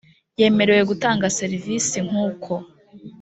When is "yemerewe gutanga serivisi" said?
0.39-1.97